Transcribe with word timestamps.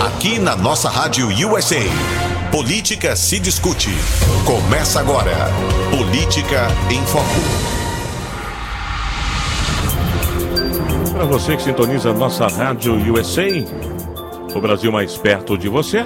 Aqui 0.00 0.38
na 0.38 0.56
nossa 0.56 0.88
Rádio 0.88 1.28
USA. 1.48 1.80
Política 2.50 3.16
se 3.16 3.38
discute. 3.38 3.90
Começa 4.44 5.00
agora. 5.00 5.50
Política 5.90 6.68
em 6.90 7.04
Foco. 7.06 7.24
Para 11.12 11.24
você 11.24 11.56
que 11.56 11.62
sintoniza 11.62 12.10
a 12.10 12.14
nossa 12.14 12.46
Rádio 12.46 12.94
USA, 13.12 13.48
o 14.54 14.60
Brasil 14.60 14.92
mais 14.92 15.16
perto 15.16 15.56
de 15.56 15.68
você. 15.68 16.04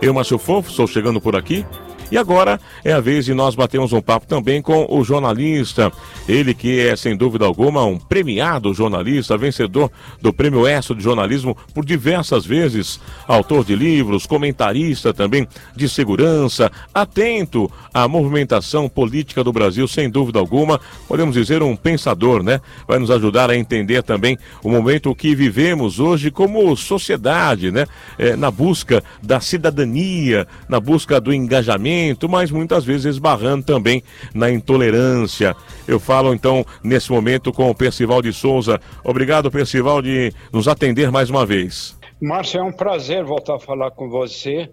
Eu, 0.00 0.14
Márcio 0.14 0.38
Fofo, 0.38 0.70
estou 0.70 0.86
chegando 0.86 1.20
por 1.20 1.36
aqui 1.36 1.64
e 2.10 2.16
agora 2.16 2.58
é 2.82 2.92
a 2.92 3.00
vez 3.00 3.26
de 3.26 3.34
nós 3.34 3.54
batermos 3.54 3.92
um 3.92 4.00
papo 4.00 4.26
também 4.26 4.62
com 4.62 4.86
o 4.88 5.04
jornalista. 5.04 5.92
Ele 6.26 6.54
que 6.54 6.80
é, 6.80 6.96
sem 6.96 7.14
dúvida 7.14 7.44
alguma, 7.44 7.84
um 7.84 7.98
premiado 7.98 8.72
jornalista, 8.72 9.36
vencedor 9.36 9.90
do 10.20 10.32
Prêmio 10.32 10.66
ESSO 10.66 10.94
de 10.94 11.02
Jornalismo 11.02 11.56
por 11.74 11.84
diversas 11.84 12.46
vezes, 12.46 12.98
autor 13.26 13.64
de 13.64 13.76
livros, 13.76 14.26
comentarista 14.26 15.12
também 15.12 15.46
de 15.76 15.88
segurança, 15.88 16.72
atento 16.94 17.70
à 17.92 18.08
movimentação 18.08 18.88
política 18.88 19.44
do 19.44 19.52
Brasil, 19.52 19.86
sem 19.86 20.08
dúvida 20.08 20.38
alguma, 20.38 20.80
podemos 21.06 21.34
dizer 21.34 21.62
um 21.62 21.76
pensador, 21.76 22.42
né? 22.42 22.60
Vai 22.86 22.98
nos 22.98 23.10
ajudar 23.10 23.50
a 23.50 23.56
entender 23.56 24.02
também 24.02 24.38
o 24.62 24.70
momento 24.70 25.14
que 25.14 25.34
vivemos 25.34 26.00
hoje 26.00 26.30
como 26.30 26.74
sociedade, 26.74 27.70
né? 27.70 27.86
É, 28.18 28.34
na 28.34 28.50
busca 28.50 29.02
da 29.22 29.40
cidadania, 29.40 30.46
na 30.68 30.80
busca 30.80 31.20
do 31.20 31.32
engajamento 31.32 31.97
mas 32.28 32.50
muitas 32.50 32.84
vezes 32.84 33.06
esbarrando 33.06 33.64
também 33.64 34.02
na 34.34 34.50
intolerância. 34.50 35.56
Eu 35.86 35.98
falo 35.98 36.34
então 36.34 36.64
nesse 36.82 37.10
momento 37.10 37.52
com 37.52 37.70
o 37.70 37.74
Percival 37.74 38.22
de 38.22 38.32
Souza. 38.32 38.80
Obrigado, 39.04 39.50
Percival, 39.50 40.02
de 40.02 40.32
nos 40.52 40.68
atender 40.68 41.10
mais 41.10 41.30
uma 41.30 41.44
vez. 41.44 41.98
Márcio, 42.20 42.60
é 42.60 42.62
um 42.62 42.72
prazer 42.72 43.24
voltar 43.24 43.56
a 43.56 43.60
falar 43.60 43.90
com 43.92 44.08
você 44.08 44.70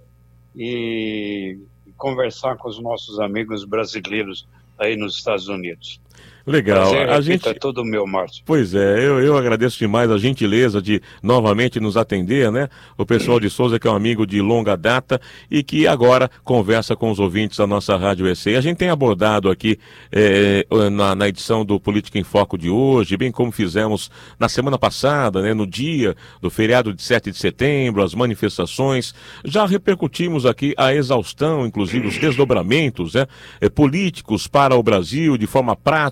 e 0.56 1.58
conversar 1.98 2.58
com 2.58 2.70
os 2.70 2.82
nossos 2.82 3.20
amigos 3.20 3.66
brasileiros 3.66 4.48
aí 4.78 4.96
nos 4.96 5.18
Estados 5.18 5.48
Unidos. 5.48 6.02
Legal. 6.48 6.92
Prazer, 6.92 7.10
a 7.10 7.22
gente 7.22 7.50
é 7.50 7.54
todo 7.56 7.84
meu, 7.84 8.06
Márcio. 8.06 8.44
Pois 8.46 8.76
é, 8.76 9.00
eu, 9.00 9.20
eu 9.20 9.36
agradeço 9.36 9.80
demais 9.80 10.12
a 10.12 10.18
gentileza 10.18 10.80
de 10.80 11.02
novamente 11.24 11.80
nos 11.80 11.98
atender, 11.98 12.52
né? 12.52 12.70
O 12.96 13.04
pessoal 13.04 13.40
de 13.40 13.50
Souza, 13.50 13.80
que 13.80 13.88
é 13.88 13.92
um 13.92 13.96
amigo 13.96 14.28
de 14.28 14.40
longa 14.42 14.78
data 14.78 15.20
e 15.50 15.64
que 15.64 15.88
agora 15.88 16.30
conversa 16.44 16.96
com 16.96 17.10
os 17.10 17.20
ouvintes 17.20 17.58
da 17.58 17.66
nossa 17.66 17.98
Rádio 17.98 18.28
EC. 18.28 18.56
A 18.56 18.62
gente 18.62 18.78
tem 18.78 18.90
abordado 18.90 19.50
aqui 19.50 19.80
é, 20.12 20.68
na, 20.92 21.16
na, 21.16 21.28
edição 21.28 21.66
do 21.66 21.80
Política 21.80 22.20
em 22.20 22.24
Foco 22.24 22.60
de 22.60 22.70
hoje, 22.70 23.18
bem 23.18 23.32
como 23.32 23.52
fizemos 23.52 24.12
na 24.40 24.48
semana 24.48 24.78
passada, 24.78 25.42
né? 25.42 25.52
No 25.52 25.66
dia 25.66 26.16
do 26.40 26.52
feriado 26.52 26.94
de 26.94 27.02
7 27.02 27.32
de 27.32 27.40
setembro, 27.40 28.04
as 28.04 28.14
manifestações. 28.14 29.16
Já 29.44 29.66
repercutimos 29.66 30.46
aqui 30.46 30.76
a 30.78 30.94
exaustão, 30.94 31.66
inclusive 31.66 32.08
os 32.08 32.20
desdobramentos 32.20 33.16
né? 33.16 33.26
É, 33.60 33.68
políticos 33.68 34.46
para 34.46 34.76
o 34.76 34.84
Brasil 34.84 35.40
de 35.40 35.48
forma 35.48 35.76
prática 35.76 36.05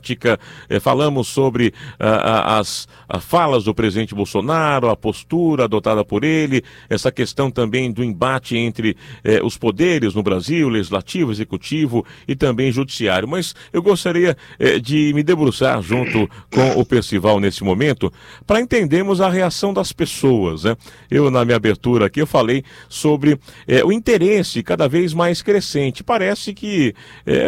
eh, 0.70 0.80
falamos 0.80 1.28
sobre 1.28 1.74
ah, 2.00 2.58
as, 2.58 2.88
as 3.08 3.24
falas 3.24 3.64
do 3.64 3.74
presidente 3.74 4.16
Bolsonaro, 4.16 4.90
a 4.90 4.96
postura 4.96 5.66
adotada 5.66 6.04
por 6.04 6.24
ele, 6.24 6.64
essa 6.90 7.12
questão 7.12 7.52
também 7.52 7.92
do 7.92 8.04
embate 8.04 8.58
entre 8.58 8.96
eh, 9.24 9.42
os 9.44 9.58
poderes 9.58 10.14
no 10.14 10.24
Brasil, 10.24 10.70
legislativo, 10.70 11.32
executivo 11.32 12.06
e 12.28 12.36
também 12.36 12.72
judiciário. 12.72 13.28
Mas 13.28 13.56
eu 13.72 13.82
gostaria 13.82 14.36
eh, 14.60 14.80
de 14.80 15.14
me 15.14 15.24
debruçar 15.24 15.82
junto 15.82 16.30
com 16.52 16.80
o 16.80 16.86
Percival 16.86 17.40
nesse 17.40 17.64
momento 17.64 18.12
para 18.46 18.60
entendermos 18.60 19.22
a 19.22 19.30
reação 19.30 19.74
das 19.74 19.92
pessoas. 19.92 20.64
Né? 20.64 20.76
Eu, 21.10 21.30
na 21.30 21.46
minha 21.46 21.58
abertura 21.58 22.08
aqui, 22.08 22.22
eu 22.22 22.28
falei 22.28 22.64
sobre 22.90 23.40
o 23.86 23.92
interesse 23.92 24.64
cada 24.64 24.88
vez 24.88 25.14
mais 25.14 25.42
crescente. 25.42 26.04
Parece 26.04 26.54
que, 26.54 26.94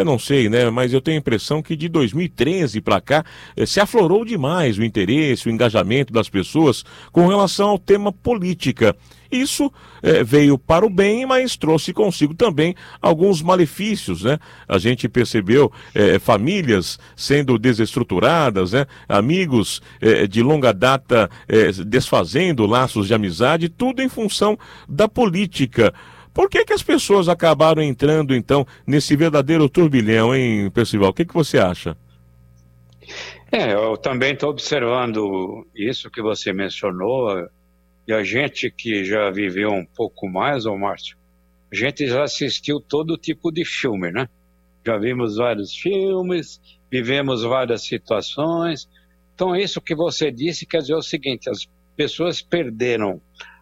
não 0.04 0.18
sei, 0.18 0.48
né, 0.48 0.70
mas 0.70 0.92
eu 0.92 1.00
tenho 1.00 1.16
a 1.16 1.20
impressão 1.20 1.62
que 1.62 1.76
de 1.76 1.88
2013 1.88 2.35
2013 2.36 2.80
para 2.80 3.00
cá, 3.00 3.24
eh, 3.56 3.66
se 3.66 3.80
aflorou 3.80 4.24
demais 4.24 4.78
o 4.78 4.84
interesse, 4.84 5.48
o 5.48 5.50
engajamento 5.50 6.12
das 6.12 6.28
pessoas 6.28 6.84
com 7.10 7.26
relação 7.26 7.70
ao 7.70 7.78
tema 7.78 8.12
política. 8.12 8.94
Isso 9.32 9.72
eh, 10.02 10.22
veio 10.22 10.56
para 10.56 10.86
o 10.86 10.90
bem, 10.90 11.26
mas 11.26 11.56
trouxe 11.56 11.92
consigo 11.92 12.34
também 12.34 12.74
alguns 13.00 13.42
malefícios, 13.42 14.22
né? 14.22 14.38
A 14.68 14.78
gente 14.78 15.08
percebeu 15.08 15.72
eh, 15.94 16.18
famílias 16.18 16.98
sendo 17.16 17.58
desestruturadas, 17.58 18.72
né? 18.72 18.86
Amigos 19.08 19.82
de 20.28 20.42
longa 20.42 20.72
data 20.72 21.30
desfazendo 21.86 22.66
laços 22.66 23.08
de 23.08 23.14
amizade, 23.14 23.68
tudo 23.68 24.02
em 24.02 24.08
função 24.08 24.58
da 24.88 25.08
política. 25.08 25.92
Por 26.36 26.50
que, 26.50 26.66
que 26.66 26.74
as 26.74 26.82
pessoas 26.82 27.30
acabaram 27.30 27.82
entrando, 27.82 28.34
então, 28.34 28.66
nesse 28.86 29.16
verdadeiro 29.16 29.70
turbilhão, 29.70 30.34
hein, 30.34 30.70
Percival? 30.70 31.08
O 31.08 31.14
que, 31.14 31.24
que 31.24 31.32
você 31.32 31.56
acha? 31.56 31.96
É, 33.50 33.72
eu 33.72 33.96
também 33.96 34.32
estou 34.32 34.50
observando 34.50 35.66
isso 35.74 36.10
que 36.10 36.20
você 36.20 36.52
mencionou, 36.52 37.48
e 38.06 38.12
a 38.12 38.22
gente 38.22 38.70
que 38.70 39.04
já 39.04 39.30
viveu 39.30 39.70
um 39.70 39.84
pouco 39.84 40.28
mais, 40.28 40.66
ô 40.66 40.76
Márcio, 40.76 41.16
a 41.72 41.74
gente 41.74 42.06
já 42.06 42.22
assistiu 42.22 42.80
todo 42.80 43.16
tipo 43.16 43.50
de 43.50 43.64
filme, 43.64 44.10
né? 44.10 44.28
Já 44.84 44.96
vimos 44.96 45.36
vários 45.36 45.74
filmes, 45.74 46.60
vivemos 46.90 47.42
várias 47.42 47.84
situações. 47.84 48.88
Então, 49.34 49.56
isso 49.56 49.80
que 49.80 49.94
você 49.94 50.30
disse 50.30 50.64
quer 50.64 50.78
dizer 50.78 50.94
o 50.94 51.02
seguinte: 51.02 51.50
as 51.50 51.68
pessoas 51.96 52.40
perderam 52.40 53.20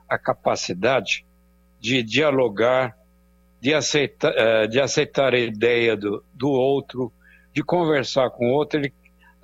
a 0.08 0.18
capacidade 0.18 1.24
de 1.80 2.02
dialogar, 2.02 2.94
de 3.60 3.72
aceitar, 3.72 4.32
eh, 4.36 4.66
de 4.66 4.80
aceitar 4.80 5.32
a 5.32 5.38
ideia 5.38 5.96
do, 5.96 6.22
do 6.34 6.50
outro, 6.50 7.10
de 7.54 7.62
conversar 7.62 8.28
com 8.30 8.50
o 8.50 8.52
outro. 8.52 8.82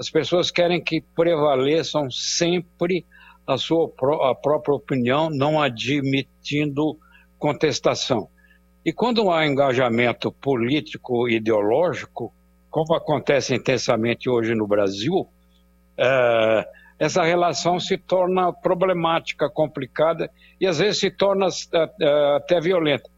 As 0.00 0.08
pessoas 0.08 0.50
querem 0.50 0.82
que 0.82 1.02
prevaleçam 1.14 2.10
sempre 2.10 3.04
a 3.46 3.58
sua 3.58 3.92
a 4.30 4.34
própria 4.34 4.74
opinião, 4.74 5.28
não 5.28 5.60
admitindo 5.60 6.98
contestação. 7.38 8.26
E 8.82 8.94
quando 8.94 9.30
há 9.30 9.46
engajamento 9.46 10.32
político 10.32 11.28
ideológico, 11.28 12.32
como 12.70 12.94
acontece 12.94 13.54
intensamente 13.54 14.26
hoje 14.26 14.54
no 14.54 14.66
Brasil, 14.66 15.28
é, 15.98 16.66
essa 16.98 17.22
relação 17.22 17.78
se 17.78 17.98
torna 17.98 18.50
problemática, 18.54 19.50
complicada 19.50 20.30
e 20.58 20.66
às 20.66 20.78
vezes 20.78 20.98
se 20.98 21.10
torna 21.10 21.48
é, 21.74 21.90
é 22.00 22.36
até 22.36 22.58
violenta. 22.58 23.10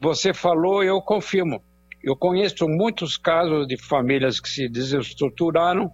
Você 0.00 0.32
falou, 0.32 0.82
eu 0.82 0.98
confirmo. 1.02 1.62
Eu 2.02 2.16
conheço 2.16 2.66
muitos 2.66 3.18
casos 3.18 3.66
de 3.66 3.76
famílias 3.76 4.40
que 4.40 4.48
se 4.48 4.66
desestruturaram 4.66 5.92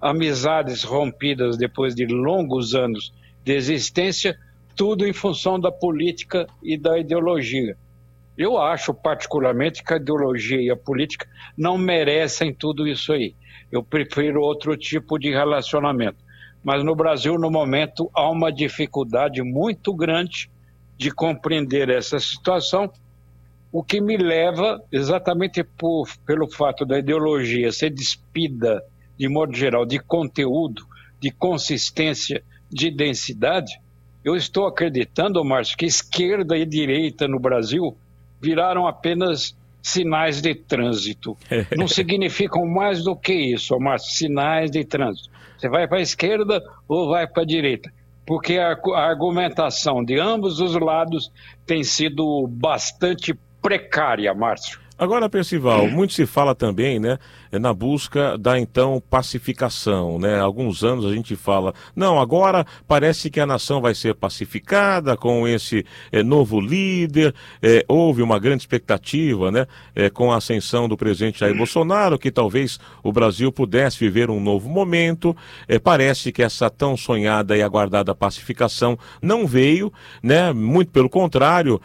amizades 0.00 0.82
rompidas 0.84 1.56
depois 1.56 1.94
de 1.94 2.06
longos 2.06 2.74
anos 2.74 3.12
de 3.44 3.52
existência, 3.52 4.38
tudo 4.76 5.06
em 5.06 5.12
função 5.12 5.58
da 5.58 5.72
política 5.72 6.46
e 6.62 6.76
da 6.76 6.98
ideologia. 6.98 7.76
Eu 8.36 8.56
acho 8.56 8.94
particularmente 8.94 9.82
que 9.82 9.92
a 9.92 9.96
ideologia 9.96 10.60
e 10.60 10.70
a 10.70 10.76
política 10.76 11.26
não 11.56 11.76
merecem 11.76 12.54
tudo 12.54 12.86
isso 12.86 13.12
aí. 13.12 13.34
Eu 13.70 13.82
prefiro 13.82 14.40
outro 14.40 14.76
tipo 14.76 15.18
de 15.18 15.30
relacionamento. 15.30 16.18
Mas 16.62 16.84
no 16.84 16.94
Brasil, 16.94 17.36
no 17.36 17.50
momento, 17.50 18.08
há 18.14 18.30
uma 18.30 18.52
dificuldade 18.52 19.42
muito 19.42 19.92
grande 19.92 20.48
de 20.96 21.10
compreender 21.10 21.88
essa 21.88 22.18
situação, 22.18 22.90
o 23.70 23.82
que 23.82 24.00
me 24.00 24.16
leva, 24.16 24.82
exatamente 24.90 25.62
por, 25.62 26.08
pelo 26.24 26.48
fato 26.48 26.84
da 26.84 26.98
ideologia 26.98 27.70
ser 27.70 27.90
despida 27.90 28.82
de 29.18 29.28
modo 29.28 29.54
geral, 29.54 29.84
de 29.84 29.98
conteúdo, 29.98 30.86
de 31.20 31.30
consistência, 31.30 32.42
de 32.70 32.90
densidade, 32.90 33.80
eu 34.24 34.36
estou 34.36 34.66
acreditando, 34.66 35.44
Márcio, 35.44 35.76
que 35.76 35.86
esquerda 35.86 36.56
e 36.56 36.64
direita 36.64 37.26
no 37.26 37.40
Brasil 37.40 37.96
viraram 38.40 38.86
apenas 38.86 39.56
sinais 39.82 40.40
de 40.40 40.54
trânsito. 40.54 41.36
Não 41.76 41.88
significam 41.88 42.66
mais 42.66 43.02
do 43.02 43.16
que 43.16 43.32
isso, 43.32 43.78
Márcio, 43.78 44.12
sinais 44.12 44.70
de 44.70 44.84
trânsito. 44.84 45.30
Você 45.56 45.68
vai 45.68 45.88
para 45.88 45.98
a 45.98 46.02
esquerda 46.02 46.62
ou 46.86 47.08
vai 47.08 47.26
para 47.26 47.42
a 47.42 47.46
direita? 47.46 47.90
Porque 48.26 48.58
a, 48.58 48.76
a 48.94 49.08
argumentação 49.08 50.04
de 50.04 50.20
ambos 50.20 50.60
os 50.60 50.74
lados 50.74 51.32
tem 51.66 51.82
sido 51.82 52.46
bastante 52.46 53.34
precária, 53.62 54.32
Márcio. 54.34 54.78
Agora, 54.98 55.28
Percival, 55.30 55.88
muito 55.88 56.12
se 56.12 56.26
fala 56.26 56.56
também, 56.56 56.98
né, 56.98 57.18
na 57.52 57.72
busca 57.72 58.36
da 58.36 58.58
então 58.58 59.02
pacificação, 59.08 60.18
né? 60.18 60.40
Alguns 60.40 60.82
anos 60.82 61.04
a 61.04 61.14
gente 61.14 61.36
fala, 61.36 61.72
não, 61.94 62.20
agora 62.20 62.66
parece 62.86 63.30
que 63.30 63.40
a 63.40 63.46
nação 63.46 63.80
vai 63.80 63.94
ser 63.94 64.14
pacificada 64.14 65.16
com 65.16 65.46
esse 65.46 65.84
é, 66.10 66.22
novo 66.22 66.60
líder. 66.60 67.34
É, 67.62 67.84
houve 67.86 68.22
uma 68.22 68.38
grande 68.38 68.62
expectativa, 68.62 69.50
né, 69.50 69.66
é, 69.94 70.10
com 70.10 70.32
a 70.32 70.36
ascensão 70.36 70.88
do 70.88 70.96
presidente 70.96 71.40
Jair 71.40 71.56
Bolsonaro, 71.56 72.18
que 72.18 72.30
talvez 72.30 72.78
o 73.02 73.12
Brasil 73.12 73.52
pudesse 73.52 73.98
viver 73.98 74.30
um 74.30 74.40
novo 74.40 74.68
momento. 74.68 75.36
parece 75.82 76.32
que 76.32 76.42
essa 76.42 76.68
tão 76.68 76.96
sonhada 76.96 77.56
e 77.56 77.62
aguardada 77.62 78.14
pacificação 78.14 78.98
não 79.22 79.46
veio, 79.46 79.92
né? 80.22 80.52
Muito 80.52 80.90
pelo 80.90 81.08
contrário, 81.08 81.80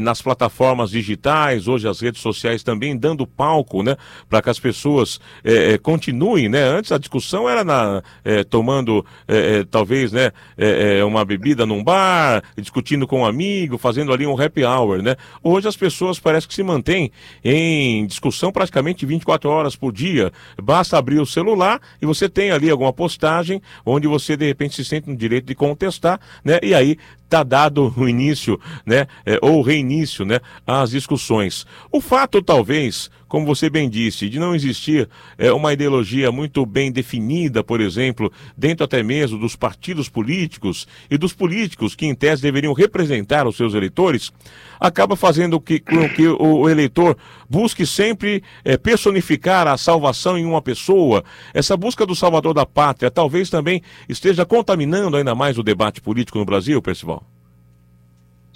nas 0.00 0.20
plataformas 0.20 0.90
digitais, 0.90 1.68
hoje 1.68 1.88
as 1.88 2.00
redes 2.00 2.20
sociais 2.20 2.62
também 2.62 2.96
dando 2.96 3.26
palco, 3.26 3.82
né, 3.82 3.96
para 4.28 4.42
que 4.42 4.50
as 4.50 4.58
pessoas 4.58 5.05
é, 5.44 5.72
é, 5.72 5.78
continuem, 5.78 6.48
né? 6.48 6.62
Antes 6.62 6.92
a 6.92 6.98
discussão 6.98 7.48
era 7.48 7.64
na, 7.64 8.02
é, 8.24 8.44
tomando 8.44 9.04
é, 9.26 9.58
é, 9.58 9.64
talvez, 9.64 10.12
né, 10.12 10.32
é, 10.56 11.04
uma 11.04 11.24
bebida 11.24 11.64
num 11.66 11.82
bar, 11.82 12.42
discutindo 12.56 13.06
com 13.06 13.20
um 13.20 13.24
amigo, 13.24 13.78
fazendo 13.78 14.12
ali 14.12 14.26
um 14.26 14.40
happy 14.40 14.64
hour, 14.64 15.02
né? 15.02 15.16
Hoje 15.42 15.68
as 15.68 15.76
pessoas 15.76 16.18
parece 16.18 16.48
que 16.48 16.54
se 16.54 16.62
mantêm 16.62 17.10
em 17.44 18.06
discussão 18.06 18.52
praticamente 18.52 19.06
24 19.06 19.48
horas 19.48 19.76
por 19.76 19.92
dia. 19.92 20.32
Basta 20.60 20.98
abrir 20.98 21.20
o 21.20 21.26
celular 21.26 21.80
e 22.00 22.06
você 22.06 22.28
tem 22.28 22.50
ali 22.50 22.70
alguma 22.70 22.92
postagem 22.92 23.60
onde 23.84 24.06
você 24.06 24.36
de 24.36 24.46
repente 24.46 24.74
se 24.74 24.84
sente 24.84 25.08
no 25.08 25.16
direito 25.16 25.46
de 25.46 25.54
contestar, 25.54 26.20
né? 26.44 26.58
E 26.62 26.74
aí 26.74 26.96
está 27.26 27.42
dado 27.42 27.92
o 27.96 28.08
início, 28.08 28.58
né, 28.84 29.06
ou 29.42 29.60
reinício, 29.60 30.24
né, 30.24 30.40
às 30.66 30.90
discussões. 30.90 31.66
O 31.90 32.00
fato, 32.00 32.40
talvez, 32.40 33.10
como 33.28 33.46
você 33.46 33.68
bem 33.68 33.88
disse, 33.88 34.28
de 34.28 34.38
não 34.38 34.54
existir 34.54 35.08
é, 35.36 35.52
uma 35.52 35.72
ideologia 35.72 36.30
muito 36.30 36.64
bem 36.64 36.92
definida, 36.92 37.62
por 37.64 37.80
exemplo, 37.80 38.32
dentro 38.56 38.84
até 38.84 39.02
mesmo 39.02 39.38
dos 39.38 39.56
partidos 39.56 40.08
políticos 40.08 40.86
e 41.10 41.18
dos 41.18 41.32
políticos 41.32 41.94
que, 41.94 42.06
em 42.06 42.14
tese, 42.14 42.42
deveriam 42.42 42.72
representar 42.72 43.46
os 43.46 43.56
seus 43.56 43.74
eleitores, 43.74 44.32
acaba 44.78 45.16
fazendo 45.16 45.60
que, 45.60 45.80
com 45.80 46.08
que 46.08 46.26
o 46.28 46.68
eleitor 46.68 47.16
busque 47.48 47.84
sempre 47.84 48.42
é, 48.64 48.76
personificar 48.76 49.66
a 49.66 49.76
salvação 49.76 50.38
em 50.38 50.44
uma 50.44 50.62
pessoa. 50.62 51.24
Essa 51.52 51.76
busca 51.76 52.06
do 52.06 52.14
salvador 52.14 52.54
da 52.54 52.66
pátria 52.66 53.10
talvez 53.10 53.50
também 53.50 53.82
esteja 54.08 54.44
contaminando 54.44 55.16
ainda 55.16 55.34
mais 55.34 55.58
o 55.58 55.62
debate 55.62 56.00
político 56.00 56.38
no 56.38 56.44
Brasil, 56.44 56.80
Percival. 56.80 57.35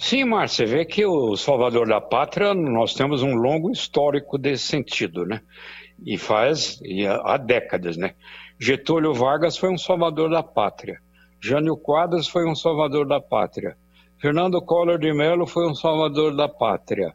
Sim, 0.03 0.25
Márcio, 0.25 0.65
você 0.67 0.75
vê 0.77 0.83
que 0.83 1.05
o 1.05 1.37
Salvador 1.37 1.87
da 1.87 2.01
Pátria, 2.01 2.55
nós 2.55 2.95
temos 2.95 3.21
um 3.21 3.35
longo 3.35 3.69
histórico 3.69 4.35
desse 4.35 4.65
sentido, 4.65 5.27
né? 5.27 5.41
E 6.03 6.17
faz 6.17 6.81
e 6.83 7.05
há 7.05 7.37
décadas, 7.37 7.97
né? 7.97 8.15
Getúlio 8.59 9.13
Vargas 9.13 9.57
foi 9.57 9.69
um 9.69 9.77
salvador 9.77 10.31
da 10.31 10.41
pátria. 10.41 10.99
Jânio 11.39 11.77
Quadros 11.77 12.27
foi 12.27 12.49
um 12.49 12.55
salvador 12.55 13.07
da 13.07 13.21
pátria. 13.21 13.77
Fernando 14.19 14.59
Collor 14.59 14.97
de 14.97 15.13
Mello 15.13 15.45
foi 15.45 15.69
um 15.69 15.75
salvador 15.75 16.35
da 16.35 16.49
pátria. 16.49 17.13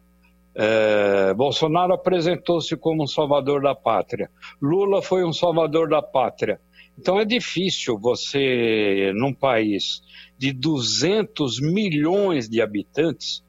É, 0.55 1.35
Bolsonaro 1.35 1.93
apresentou-se 1.93 2.77
como 2.77 3.03
um 3.03 3.09
salvador 3.09 3.61
da 3.61 3.75
pátria. 3.75 4.31
Lula 4.63 5.03
foi 5.03 5.25
um 5.25 5.33
salvador 5.33 5.89
da 5.89 6.01
pátria. 6.01 6.61
Então 6.97 7.19
é 7.19 7.25
difícil 7.25 7.99
você, 7.99 9.13
num 9.15 9.35
país 9.35 10.01
de 10.39 10.53
200 10.53 11.61
milhões 11.61 12.49
de 12.49 12.61
habitantes, 12.61 13.43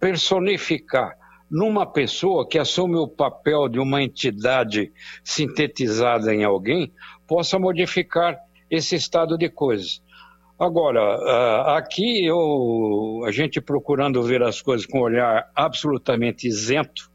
personificar 0.00 1.16
numa 1.50 1.86
pessoa 1.86 2.48
que 2.48 2.58
assume 2.58 2.96
o 2.96 3.06
papel 3.06 3.68
de 3.68 3.78
uma 3.78 4.02
entidade 4.02 4.92
sintetizada 5.22 6.34
em 6.34 6.44
alguém, 6.44 6.92
possa 7.26 7.58
modificar 7.58 8.38
esse 8.70 8.96
estado 8.96 9.38
de 9.38 9.48
coisas. 9.48 10.02
Agora, 10.58 11.00
ah, 11.00 11.76
aqui 11.76 12.24
eu, 12.24 13.22
a 13.26 13.30
gente 13.30 13.60
procurando 13.60 14.22
ver 14.22 14.42
as 14.42 14.62
coisas 14.62 14.86
com 14.86 14.98
um 14.98 15.02
olhar 15.02 15.50
absolutamente 15.54 16.48
isento, 16.48 17.10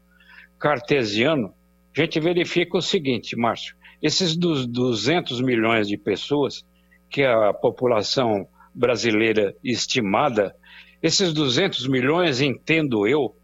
cartesiano, 0.58 1.52
a 1.94 2.00
gente 2.00 2.20
verifica 2.20 2.78
o 2.78 2.82
seguinte, 2.82 3.36
Márcio, 3.36 3.74
esses 4.00 4.36
dos 4.36 4.66
200 4.66 5.40
milhões 5.40 5.88
de 5.88 5.98
pessoas, 5.98 6.64
que 7.10 7.22
a 7.22 7.52
população 7.52 8.46
brasileira 8.74 9.54
estimada, 9.62 10.54
esses 11.02 11.32
200 11.32 11.86
milhões, 11.88 12.40
entendo 12.40 13.06
eu, 13.06 13.34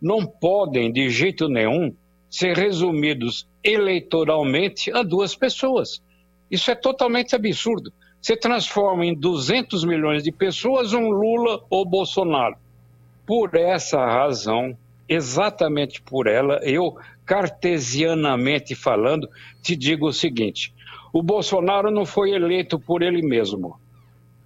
não 0.00 0.26
podem 0.26 0.92
de 0.92 1.08
jeito 1.10 1.48
nenhum 1.48 1.94
ser 2.28 2.56
resumidos 2.56 3.46
eleitoralmente 3.62 4.90
a 4.90 5.02
duas 5.02 5.36
pessoas. 5.36 6.02
Isso 6.50 6.70
é 6.70 6.74
totalmente 6.74 7.36
absurdo. 7.36 7.92
Você 8.20 8.36
transforma 8.36 9.04
em 9.04 9.14
200 9.14 9.84
milhões 9.84 10.22
de 10.22 10.32
pessoas 10.32 10.92
um 10.92 11.10
Lula 11.10 11.62
ou 11.68 11.84
Bolsonaro. 11.84 12.56
Por 13.26 13.54
essa 13.54 14.04
razão, 14.04 14.76
exatamente 15.08 16.00
por 16.00 16.26
ela, 16.26 16.60
eu 16.62 16.96
cartesianamente 17.26 18.74
falando, 18.74 19.28
te 19.62 19.76
digo 19.76 20.08
o 20.08 20.12
seguinte: 20.12 20.72
o 21.12 21.22
Bolsonaro 21.22 21.90
não 21.90 22.06
foi 22.06 22.30
eleito 22.30 22.78
por 22.78 23.02
ele 23.02 23.22
mesmo. 23.22 23.78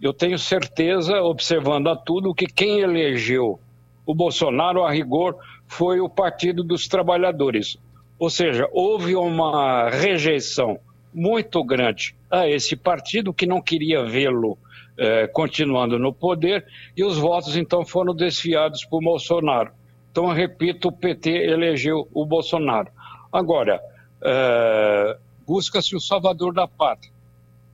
Eu 0.00 0.12
tenho 0.12 0.38
certeza, 0.38 1.22
observando 1.22 1.88
a 1.88 1.96
tudo, 1.96 2.34
que 2.34 2.46
quem 2.46 2.80
elegeu 2.80 3.58
o 4.04 4.14
Bolsonaro, 4.14 4.84
a 4.84 4.90
rigor, 4.90 5.36
foi 5.66 6.00
o 6.00 6.08
Partido 6.08 6.62
dos 6.62 6.86
Trabalhadores. 6.86 7.78
Ou 8.18 8.30
seja, 8.30 8.68
houve 8.72 9.14
uma 9.14 9.90
rejeição 9.90 10.78
muito 11.12 11.62
grande 11.64 12.14
a 12.30 12.48
esse 12.48 12.76
partido 12.76 13.32
que 13.32 13.46
não 13.46 13.60
queria 13.60 14.04
vê-lo 14.04 14.58
eh, 14.98 15.26
continuando 15.26 15.98
no 15.98 16.12
poder 16.12 16.66
e 16.96 17.04
os 17.04 17.18
votos 17.18 17.54
então 17.54 17.84
foram 17.84 18.14
desfiados 18.14 18.84
por 18.84 19.02
Bolsonaro. 19.02 19.70
Então, 20.10 20.28
repito, 20.28 20.88
o 20.88 20.92
PT 20.92 21.30
elegeu 21.30 22.08
o 22.14 22.24
Bolsonaro. 22.24 22.88
Agora, 23.30 23.78
uh, 24.22 25.20
busca-se 25.46 25.94
o 25.94 26.00
salvador 26.00 26.54
da 26.54 26.66
pátria. 26.66 27.12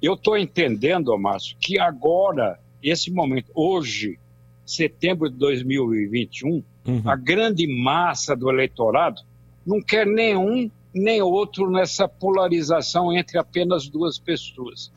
Eu 0.03 0.15
estou 0.15 0.37
entendendo, 0.37 1.17
Márcio, 1.17 1.57
que 1.61 1.79
agora, 1.79 2.59
esse 2.83 3.11
momento, 3.11 3.53
hoje, 3.55 4.19
setembro 4.67 5.31
de 5.31 5.37
2021, 5.37 6.65
uhum. 6.87 7.03
a 7.07 7.15
grande 7.15 7.67
massa 7.67 8.35
do 8.35 8.51
eleitorado 8.51 9.23
não 9.65 9.81
quer 9.81 10.05
nenhum 10.07 10.69
nem 10.93 11.23
outro 11.23 11.71
nessa 11.71 12.09
polarização 12.09 13.13
entre 13.17 13.39
apenas 13.39 13.89
duas 13.89 14.19
pessoas. 14.19 14.93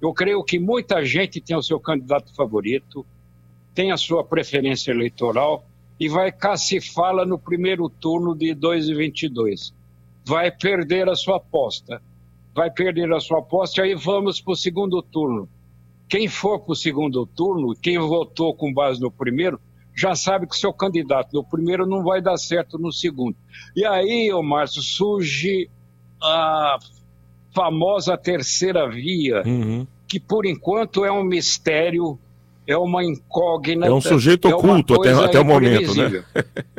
Eu 0.00 0.12
creio 0.12 0.42
que 0.44 0.58
muita 0.58 1.04
gente 1.04 1.40
tem 1.40 1.56
o 1.56 1.62
seu 1.62 1.80
candidato 1.80 2.34
favorito, 2.34 3.06
tem 3.74 3.92
a 3.92 3.96
sua 3.96 4.24
preferência 4.24 4.90
eleitoral, 4.90 5.64
e 5.98 6.08
vai 6.08 6.30
cacifá-la 6.30 7.24
no 7.24 7.38
primeiro 7.38 7.88
turno 7.88 8.34
de 8.34 8.54
2022. 8.54 9.74
Vai 10.24 10.50
perder 10.50 11.08
a 11.08 11.16
sua 11.16 11.36
aposta. 11.36 12.00
Vai 12.58 12.72
perder 12.72 13.12
a 13.12 13.20
sua 13.20 13.38
aposta 13.38 13.80
e 13.80 13.84
aí 13.84 13.94
vamos 13.94 14.40
para 14.40 14.52
o 14.52 14.56
segundo 14.56 15.00
turno. 15.00 15.48
Quem 16.08 16.26
for 16.26 16.58
para 16.58 16.72
o 16.72 16.74
segundo 16.74 17.24
turno, 17.24 17.72
quem 17.80 17.96
votou 18.00 18.52
com 18.52 18.74
base 18.74 19.00
no 19.00 19.12
primeiro, 19.12 19.60
já 19.94 20.16
sabe 20.16 20.44
que 20.44 20.56
seu 20.56 20.72
candidato 20.72 21.32
no 21.32 21.44
primeiro 21.44 21.86
não 21.86 22.02
vai 22.02 22.20
dar 22.20 22.36
certo 22.36 22.76
no 22.76 22.92
segundo. 22.92 23.36
E 23.76 23.84
aí, 23.84 24.32
ô 24.32 24.42
Márcio, 24.42 24.82
surge 24.82 25.70
a 26.20 26.78
famosa 27.54 28.18
terceira 28.18 28.90
via, 28.90 29.44
uhum. 29.46 29.86
que 30.08 30.18
por 30.18 30.44
enquanto 30.44 31.04
é 31.04 31.12
um 31.12 31.22
mistério 31.22 32.18
é 32.66 32.76
uma 32.76 33.04
incógnita. 33.04 33.86
É 33.86 33.92
um 33.92 34.00
sujeito 34.00 34.48
é 34.48 34.54
oculto 34.56 34.94
até, 34.94 35.12
até 35.12 35.38
o 35.38 35.44
momento, 35.44 35.94
né? 35.94 36.24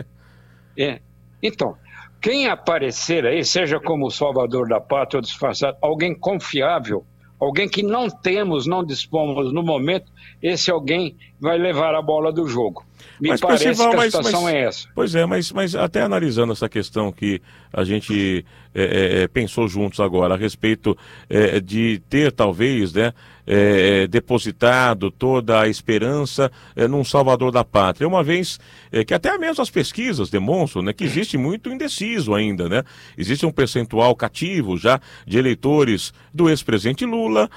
é. 0.77 1.00
Então, 1.41 1.77
quem 2.21 2.47
aparecer 2.47 3.25
aí, 3.25 3.43
seja 3.43 3.79
como 3.79 4.11
Salvador 4.11 4.67
da 4.67 4.79
Pátria 4.79 5.19
ou 5.19 5.21
disfarçado, 5.21 5.77
alguém 5.81 6.13
confiável, 6.13 7.05
alguém 7.39 7.69
que 7.69 7.81
não 7.81 8.09
temos, 8.09 8.65
não 8.65 8.83
dispomos 8.83 9.53
no 9.53 9.63
momento, 9.63 10.11
esse 10.41 10.69
alguém 10.69 11.17
vai 11.39 11.58
levar 11.58 11.96
a 11.96 12.01
bola 12.01 12.31
do 12.31 12.48
jogo. 12.48 12.84
Me 13.19 13.29
mas, 13.29 13.41
parece 13.41 13.63
que 13.63 13.81
a 13.81 13.93
mas, 13.93 14.05
situação 14.05 14.43
mas, 14.43 14.53
é 14.53 14.63
essa. 14.63 14.88
Pois 14.93 15.15
é, 15.15 15.25
mas, 15.25 15.51
mas 15.51 15.75
até 15.75 16.01
analisando 16.01 16.53
essa 16.53 16.69
questão 16.69 17.12
que 17.12 17.41
a 17.72 17.84
gente 17.84 18.46
é, 18.74 18.84
é, 18.84 19.24
é 19.24 19.27
pensou 19.27 19.67
juntos 19.67 20.00
agora, 20.00 20.36
a 20.36 20.38
respeito 20.38 20.98
é, 21.29 21.60
de 21.60 22.01
ter 22.10 22.31
talvez 22.31 22.93
né, 22.93 23.13
é, 23.46 24.05
depositado 24.08 25.10
toda 25.10 25.62
a 25.62 25.67
esperança 25.67 26.51
é, 26.75 26.88
num 26.88 27.03
salvador 27.03 27.51
da 27.51 27.63
pátria. 27.63 28.08
Uma 28.08 28.24
vez 28.24 28.60
que 29.05 29.13
até 29.13 29.38
mesmo 29.38 29.62
as 29.62 29.69
pesquisas 29.69 30.29
demonstram 30.29 30.81
né, 30.81 30.93
que 30.93 31.03
existe 31.03 31.38
muito 31.38 31.69
indeciso 31.69 32.34
ainda. 32.34 32.67
Né? 32.69 32.84
Existe 33.17 33.46
um 33.46 33.51
percentual 33.51 34.15
cativo 34.15 34.77
já 34.77 35.00
de 35.27 35.38
eleitores 35.38 36.13
do 36.34 36.50
ex-presidente 36.50 37.05
Lula, 37.05 37.50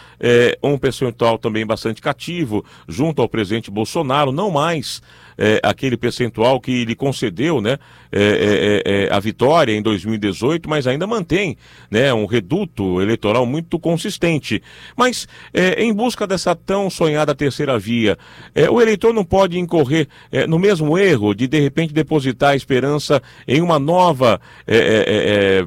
um 0.63 0.77
percentual 0.77 1.39
também 1.39 1.65
bastante 1.65 2.03
cativo 2.03 2.65
junto 2.87 3.23
ao 3.23 3.29
presidente 3.29 3.71
Bolsonaro, 3.73 4.31
não 4.31 4.51
mais 4.51 5.03
é, 5.37 5.61
aquele 5.63 5.97
percentual 5.97 6.61
que 6.61 6.85
lhe 6.85 6.95
concedeu 6.95 7.61
né, 7.61 7.79
é, 8.11 8.83
é, 8.85 9.07
é 9.07 9.13
a 9.13 9.19
vitória 9.19 9.73
em 9.73 9.83
2018, 9.83 10.69
mas 10.69 10.87
ainda 10.87 11.07
mantém 11.07 11.57
né, 11.91 12.13
um 12.13 12.27
reduto 12.27 13.01
eleitoral 13.01 13.47
muito 13.47 13.79
consistente. 13.79 14.63
Mas 14.97 15.27
é, 15.53 15.83
em 15.83 15.93
busca 15.93 16.27
dessa 16.27 16.55
tão 16.55 16.91
sonhada 16.91 17.35
terceira 17.35 17.79
via, 17.79 18.17
é, 18.55 18.71
o 18.71 18.81
eleitor 18.81 19.13
não 19.13 19.25
pode 19.25 19.59
incorrer 19.59 20.09
no 20.49 20.59
mesmo 20.59 20.97
erro 20.99 21.35
de 21.35 21.47
de 21.47 21.61
repente 21.61 21.93
depositar 21.93 22.51
a 22.51 22.57
esperança 22.57 23.23
em 23.47 23.61
uma 23.61 23.79
nova 23.79 24.41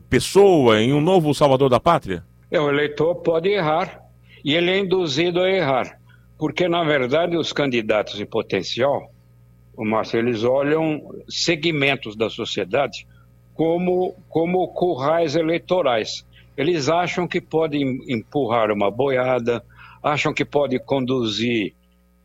pessoa, 0.09 0.81
em 0.81 0.93
um 0.93 1.01
novo 1.01 1.33
salvador 1.33 1.69
da 1.69 1.79
pátria? 1.79 2.24
É, 2.50 2.59
o 2.59 2.69
eleitor 2.69 3.15
pode 3.15 3.50
errar 3.50 4.00
e 4.43 4.53
ele 4.53 4.71
é 4.71 4.79
induzido 4.79 5.41
a 5.41 5.50
errar. 5.50 6.00
Porque, 6.37 6.67
na 6.67 6.83
verdade, 6.83 7.37
os 7.37 7.53
candidatos 7.53 8.19
em 8.19 8.25
potencial, 8.25 9.09
o 9.75 9.85
Márcio, 9.85 10.19
eles 10.19 10.43
olham 10.43 11.01
segmentos 11.29 12.15
da 12.15 12.29
sociedade 12.29 13.07
como, 13.53 14.15
como 14.29 14.67
currais 14.69 15.35
eleitorais. 15.35 16.25
Eles 16.57 16.89
acham 16.89 17.27
que 17.27 17.41
podem 17.41 17.99
empurrar 18.07 18.71
uma 18.71 18.91
boiada, 18.91 19.63
acham 20.03 20.33
que 20.33 20.45
pode 20.45 20.77
conduzir 20.79 21.73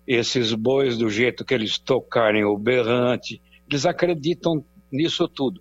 esses 0.06 0.52
bois 0.54 0.98
do 0.98 1.08
jeito 1.08 1.44
que 1.44 1.54
eles 1.54 1.78
tocarem 1.78 2.44
o 2.44 2.58
berrante. 2.58 3.40
Eles 3.68 3.86
acreditam 3.86 4.64
nisso 4.90 5.28
tudo. 5.28 5.60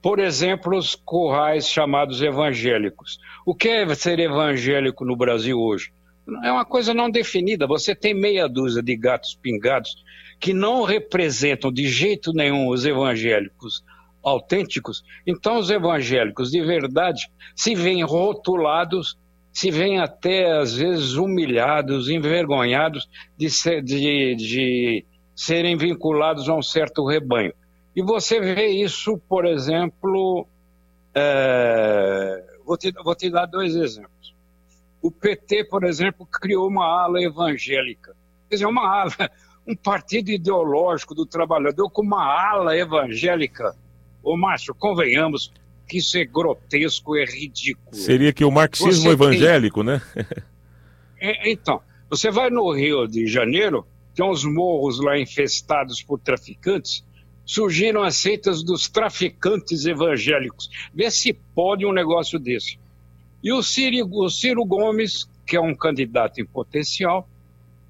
Por 0.00 0.18
exemplo, 0.18 0.76
os 0.76 0.94
currais 0.94 1.68
chamados 1.68 2.22
evangélicos. 2.22 3.18
O 3.46 3.54
que 3.54 3.68
é 3.68 3.94
ser 3.94 4.18
evangélico 4.18 5.04
no 5.04 5.14
Brasil 5.14 5.58
hoje? 5.58 5.92
É 6.42 6.52
uma 6.52 6.64
coisa 6.64 6.94
não 6.94 7.10
definida. 7.10 7.66
Você 7.66 7.94
tem 7.94 8.14
meia 8.14 8.48
dúzia 8.48 8.82
de 8.82 8.96
gatos 8.96 9.34
pingados 9.34 9.94
que 10.38 10.52
não 10.52 10.82
representam 10.82 11.72
de 11.72 11.88
jeito 11.88 12.32
nenhum 12.32 12.68
os 12.68 12.84
evangélicos 12.84 13.84
autênticos. 14.22 15.04
Então, 15.26 15.58
os 15.58 15.70
evangélicos 15.70 16.50
de 16.50 16.60
verdade 16.62 17.30
se 17.54 17.74
veem 17.74 18.02
rotulados, 18.02 19.18
se 19.52 19.70
veem 19.70 19.98
até 19.98 20.50
às 20.58 20.76
vezes 20.76 21.14
humilhados, 21.14 22.08
envergonhados 22.08 23.08
de, 23.36 23.50
ser, 23.50 23.82
de, 23.82 24.34
de 24.36 25.04
serem 25.34 25.76
vinculados 25.76 26.48
a 26.48 26.54
um 26.54 26.62
certo 26.62 27.06
rebanho. 27.06 27.52
E 27.94 28.02
você 28.02 28.40
vê 28.40 28.68
isso, 28.68 29.18
por 29.28 29.44
exemplo, 29.44 30.46
é... 31.14 32.42
vou, 32.64 32.78
te, 32.78 32.90
vou 33.04 33.14
te 33.14 33.28
dar 33.28 33.46
dois 33.46 33.76
exemplos. 33.76 34.31
O 35.02 35.10
PT, 35.10 35.64
por 35.64 35.82
exemplo, 35.82 36.24
criou 36.24 36.68
uma 36.68 36.86
ala 36.86 37.20
evangélica. 37.20 38.14
Quer 38.48 38.54
dizer, 38.56 38.66
uma 38.66 38.88
ala, 38.88 39.30
um 39.66 39.74
partido 39.74 40.30
ideológico 40.30 41.14
do 41.14 41.26
trabalhador 41.26 41.90
com 41.90 42.02
uma 42.02 42.24
ala 42.24 42.76
evangélica. 42.76 43.74
Ô, 44.22 44.36
Márcio, 44.36 44.74
convenhamos 44.74 45.52
que 45.88 45.98
isso 45.98 46.16
é 46.16 46.24
grotesco, 46.24 47.16
é 47.16 47.24
ridículo. 47.24 47.94
Seria 47.94 48.32
que 48.32 48.44
o 48.44 48.50
marxismo 48.50 49.02
você 49.02 49.08
evangélico, 49.10 49.84
tem... 49.84 49.94
né? 49.94 50.02
é, 51.20 51.50
então, 51.50 51.82
você 52.08 52.30
vai 52.30 52.48
no 52.48 52.70
Rio 52.72 53.06
de 53.06 53.26
Janeiro, 53.26 53.86
tem 54.14 54.24
uns 54.24 54.44
morros 54.44 55.00
lá 55.00 55.18
infestados 55.18 56.02
por 56.02 56.18
traficantes, 56.20 57.04
surgiram 57.44 58.02
as 58.02 58.16
seitas 58.16 58.62
dos 58.62 58.88
traficantes 58.88 59.84
evangélicos. 59.84 60.70
Vê 60.94 61.10
se 61.10 61.32
pode 61.32 61.84
um 61.84 61.92
negócio 61.92 62.38
desse. 62.38 62.78
E 63.42 63.52
o 63.52 63.62
Ciro, 63.62 64.08
o 64.12 64.30
Ciro 64.30 64.64
Gomes, 64.64 65.28
que 65.46 65.56
é 65.56 65.60
um 65.60 65.74
candidato 65.74 66.40
em 66.40 66.46
potencial, 66.46 67.28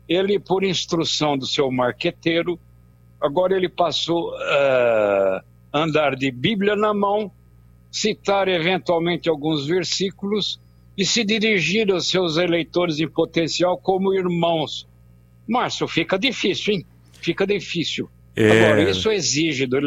ele, 0.09 0.39
por 0.39 0.65
instrução 0.65 1.37
do 1.37 1.47
seu 1.47 1.71
marqueteiro, 1.71 2.59
agora 3.21 3.57
ele 3.57 3.69
passou 3.69 4.35
a 4.35 5.43
uh, 5.43 5.79
andar 5.79 6.17
de 6.17 6.31
Bíblia 6.31 6.75
na 6.75 6.95
mão, 6.95 7.31
citar 7.91 8.49
eventualmente 8.49 9.29
alguns 9.29 9.67
versículos 9.67 10.59
e 10.97 11.05
se 11.05 11.25
dirigir 11.25 11.91
aos 11.91 12.09
seus 12.09 12.37
eleitores 12.37 12.99
em 12.99 13.09
potencial 13.09 13.77
como 13.77 14.15
irmãos. 14.15 14.87
Márcio, 15.47 15.87
fica 15.87 16.19
difícil, 16.19 16.75
hein? 16.75 16.87
Fica 17.21 17.47
difícil. 17.47 18.09
É... 18.35 18.51
Agora, 18.51 18.91
isso 18.91 19.11
exige 19.11 19.67
do 19.67 19.79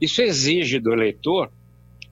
isso 0.00 0.22
exige 0.22 0.80
do 0.80 0.92
eleitor 0.92 1.50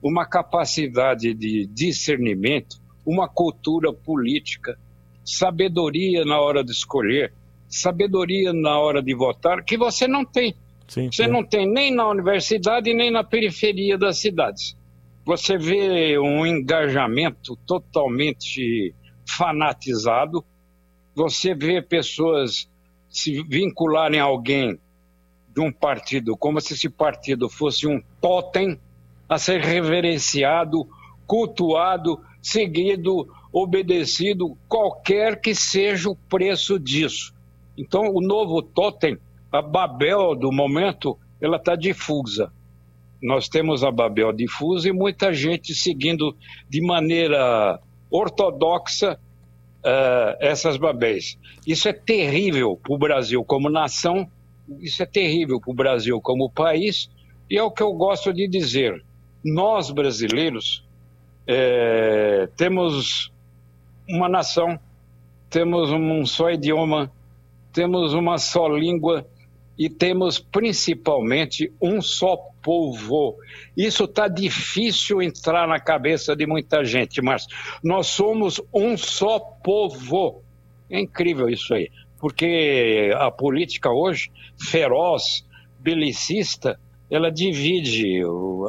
uma 0.01 0.25
capacidade 0.25 1.33
de 1.33 1.65
discernimento 1.65 2.82
uma 3.05 3.27
cultura 3.27 3.93
política, 3.93 4.77
sabedoria 5.23 6.25
na 6.25 6.39
hora 6.39 6.63
de 6.63 6.71
escolher, 6.71 7.33
sabedoria 7.67 8.53
na 8.53 8.79
hora 8.79 9.01
de 9.01 9.13
votar, 9.13 9.63
que 9.63 9.77
você 9.77 10.07
não 10.07 10.23
tem. 10.25 10.55
Sim, 10.87 11.11
você 11.11 11.25
sim. 11.25 11.29
não 11.29 11.43
tem 11.43 11.67
nem 11.67 11.93
na 11.93 12.07
universidade, 12.07 12.93
nem 12.93 13.09
na 13.11 13.23
periferia 13.23 13.97
das 13.97 14.17
cidades. 14.17 14.77
Você 15.25 15.57
vê 15.57 16.19
um 16.19 16.45
engajamento 16.45 17.55
totalmente 17.65 18.93
fanatizado, 19.25 20.43
você 21.15 21.55
vê 21.55 21.81
pessoas 21.81 22.69
se 23.09 23.41
vincularem 23.43 24.19
a 24.19 24.25
alguém 24.25 24.77
de 25.53 25.61
um 25.61 25.71
partido 25.71 26.35
como 26.35 26.59
se 26.59 26.73
esse 26.73 26.89
partido 26.89 27.47
fosse 27.47 27.87
um 27.87 28.01
totem 28.19 28.77
a 29.29 29.37
ser 29.37 29.61
reverenciado, 29.61 30.87
cultuado 31.25 32.19
seguido, 32.43 33.25
obedecido, 33.51 34.57
qualquer 34.67 35.39
que 35.39 35.55
seja 35.55 36.09
o 36.09 36.15
preço 36.15 36.77
disso. 36.77 37.33
Então, 37.77 38.13
o 38.13 38.21
novo 38.21 38.61
totem, 38.61 39.17
a 39.49 39.61
Babel 39.61 40.35
do 40.35 40.51
momento, 40.51 41.17
ela 41.41 41.55
está 41.55 41.75
difusa. 41.75 42.51
Nós 43.21 43.47
temos 43.47 43.83
a 43.83 43.89
Babel 43.89 44.33
difusa 44.33 44.89
e 44.89 44.91
muita 44.91 45.33
gente 45.33 45.73
seguindo 45.73 46.35
de 46.69 46.81
maneira 46.81 47.79
ortodoxa 48.11 49.17
uh, 49.83 50.37
essas 50.39 50.75
Babéis. 50.75 51.37
Isso 51.65 51.87
é 51.87 51.93
terrível 51.93 52.75
para 52.75 52.93
o 52.93 52.97
Brasil 52.97 53.43
como 53.45 53.69
nação, 53.69 54.27
isso 54.79 55.01
é 55.01 55.05
terrível 55.05 55.61
para 55.61 55.71
o 55.71 55.75
Brasil 55.75 56.19
como 56.19 56.49
país, 56.49 57.09
e 57.49 57.57
é 57.57 57.63
o 57.63 57.71
que 57.71 57.81
eu 57.81 57.93
gosto 57.93 58.33
de 58.33 58.47
dizer. 58.49 59.01
Nós, 59.43 59.91
brasileiros, 59.91 60.83
é, 61.47 62.47
temos 62.55 63.31
uma 64.07 64.29
nação, 64.29 64.79
temos 65.49 65.91
um 65.91 66.25
só 66.25 66.49
idioma, 66.49 67.11
temos 67.71 68.13
uma 68.13 68.37
só 68.37 68.67
língua 68.67 69.25
e 69.77 69.89
temos 69.89 70.39
principalmente 70.39 71.71
um 71.81 72.01
só 72.01 72.37
povo. 72.61 73.35
Isso 73.75 74.05
está 74.05 74.27
difícil 74.27 75.21
entrar 75.21 75.67
na 75.67 75.79
cabeça 75.79 76.35
de 76.35 76.45
muita 76.45 76.83
gente, 76.83 77.21
mas 77.21 77.45
nós 77.83 78.07
somos 78.07 78.61
um 78.73 78.95
só 78.95 79.39
povo. 79.39 80.41
É 80.89 80.99
incrível 80.99 81.49
isso 81.49 81.73
aí, 81.73 81.89
porque 82.19 83.11
a 83.15 83.31
política 83.31 83.91
hoje, 83.91 84.31
feroz, 84.57 85.45
belicista, 85.79 86.79
ela 87.09 87.31
divide 87.31 88.21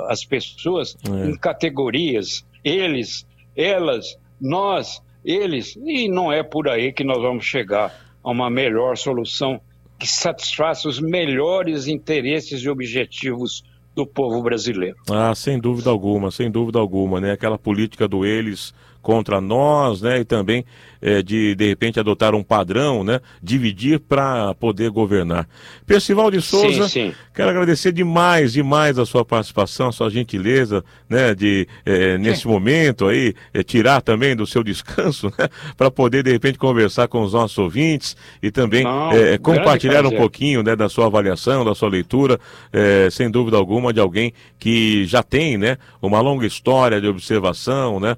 as 0.08 0.24
pessoas 0.24 0.96
é. 1.06 1.28
em 1.28 1.36
categorias 1.36 2.44
eles, 2.64 3.26
elas, 3.54 4.16
nós, 4.40 5.02
eles. 5.24 5.76
E 5.76 6.08
não 6.08 6.32
é 6.32 6.42
por 6.42 6.68
aí 6.68 6.92
que 6.92 7.04
nós 7.04 7.20
vamos 7.20 7.44
chegar 7.44 7.94
a 8.22 8.30
uma 8.30 8.48
melhor 8.48 8.96
solução 8.96 9.60
que 9.98 10.08
satisfaça 10.08 10.88
os 10.88 10.98
melhores 10.98 11.86
interesses 11.86 12.62
e 12.62 12.68
objetivos 12.68 13.62
do 13.94 14.06
povo 14.06 14.42
brasileiro. 14.42 14.96
Ah, 15.10 15.34
sem 15.34 15.58
dúvida 15.58 15.88
alguma, 15.88 16.30
sem 16.30 16.50
dúvida 16.50 16.78
alguma, 16.78 17.20
né? 17.20 17.32
Aquela 17.32 17.56
política 17.56 18.08
do 18.08 18.24
eles 18.24 18.74
contra 19.04 19.38
nós, 19.40 20.00
né? 20.00 20.20
E 20.20 20.24
também 20.24 20.64
é, 21.04 21.22
de, 21.22 21.54
de 21.54 21.68
repente, 21.68 22.00
adotar 22.00 22.34
um 22.34 22.42
padrão, 22.42 23.04
né? 23.04 23.20
Dividir 23.42 24.00
para 24.00 24.54
poder 24.54 24.88
governar. 24.88 25.46
Percival 25.86 26.30
de 26.30 26.40
Souza, 26.40 26.88
sim, 26.88 27.10
sim. 27.10 27.14
quero 27.34 27.50
agradecer 27.50 27.92
demais, 27.92 28.54
demais 28.54 28.98
a 28.98 29.04
sua 29.04 29.22
participação, 29.22 29.88
a 29.88 29.92
sua 29.92 30.08
gentileza, 30.08 30.82
né? 31.06 31.34
De, 31.34 31.68
é, 31.84 32.16
nesse 32.16 32.46
é. 32.46 32.50
momento 32.50 33.06
aí, 33.06 33.34
é, 33.52 33.62
tirar 33.62 34.00
também 34.00 34.34
do 34.34 34.46
seu 34.46 34.64
descanso, 34.64 35.26
né? 35.38 35.46
Para 35.76 35.90
poder, 35.90 36.22
de 36.22 36.32
repente, 36.32 36.56
conversar 36.56 37.06
com 37.06 37.22
os 37.22 37.34
nossos 37.34 37.58
ouvintes 37.58 38.16
e 38.42 38.50
também 38.50 38.84
Não, 38.84 39.12
é, 39.12 39.36
compartilhar 39.36 40.06
um 40.06 40.16
pouquinho, 40.16 40.62
né? 40.62 40.74
Da 40.74 40.88
sua 40.88 41.04
avaliação, 41.04 41.66
da 41.66 41.74
sua 41.74 41.90
leitura, 41.90 42.40
é, 42.72 43.10
sem 43.10 43.30
dúvida 43.30 43.58
alguma, 43.58 43.92
de 43.92 44.00
alguém 44.00 44.32
que 44.58 45.04
já 45.04 45.22
tem, 45.22 45.58
né? 45.58 45.76
Uma 46.00 46.22
longa 46.22 46.46
história 46.46 46.98
de 46.98 47.06
observação, 47.06 48.00
né? 48.00 48.16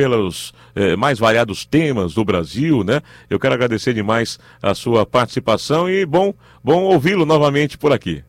Pelos 0.00 0.54
mais 0.96 1.18
variados 1.18 1.66
temas 1.66 1.90
temas 1.90 2.14
do 2.14 2.24
Brasil, 2.24 2.84
né? 2.84 3.02
Eu 3.28 3.38
quero 3.38 3.54
agradecer 3.54 3.92
demais 3.92 4.38
a 4.62 4.74
sua 4.74 5.04
participação 5.04 5.90
e 5.90 6.06
bom, 6.06 6.32
bom 6.62 6.84
ouvi-lo 6.84 7.26
novamente 7.26 7.76
por 7.76 7.92
aqui. 7.92 8.24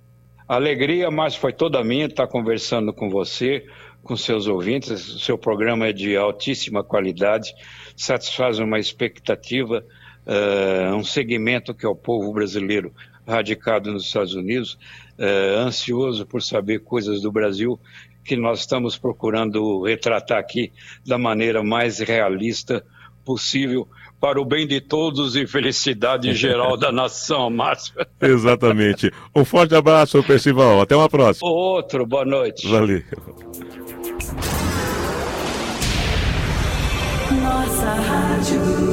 Alegria, 0.47 1.09
mas 1.09 1.35
foi 1.35 1.53
toda 1.53 1.83
minha 1.83 2.07
estar 2.07 2.27
conversando 2.27 2.91
com 2.91 3.09
você, 3.09 3.65
com 4.03 4.17
seus 4.17 4.47
ouvintes. 4.47 5.07
O 5.13 5.19
seu 5.19 5.37
programa 5.37 5.87
é 5.87 5.93
de 5.93 6.17
altíssima 6.17 6.83
qualidade, 6.83 7.53
satisfaz 7.95 8.59
uma 8.59 8.79
expectativa, 8.79 9.85
uh, 10.25 10.95
um 10.95 11.03
segmento 11.03 11.73
que 11.73 11.85
é 11.85 11.89
o 11.89 11.95
povo 11.95 12.33
brasileiro 12.33 12.93
radicado 13.31 13.91
nos 13.91 14.05
Estados 14.05 14.35
Unidos, 14.35 14.77
é, 15.17 15.55
ansioso 15.57 16.25
por 16.25 16.41
saber 16.41 16.79
coisas 16.79 17.21
do 17.21 17.31
Brasil 17.31 17.79
que 18.23 18.35
nós 18.35 18.59
estamos 18.59 18.97
procurando 18.97 19.83
retratar 19.83 20.37
aqui 20.37 20.71
da 21.05 21.17
maneira 21.17 21.63
mais 21.63 21.99
realista 21.99 22.83
possível 23.25 23.87
para 24.19 24.39
o 24.39 24.45
bem 24.45 24.67
de 24.67 24.79
todos 24.79 25.35
e 25.35 25.47
felicidade 25.47 26.33
geral 26.35 26.77
da 26.77 26.91
nação, 26.91 27.49
Márcio. 27.51 27.95
Exatamente. 28.21 29.11
Um 29.35 29.43
forte 29.43 29.73
abraço, 29.73 30.23
Percival. 30.23 30.81
Até 30.81 30.95
uma 30.95 31.09
próxima. 31.09 31.49
Outro, 31.49 32.05
boa 32.05 32.25
noite. 32.25 32.67
Valeu. 32.67 33.01
Nossa 37.41 37.85
Rádio. 37.85 38.90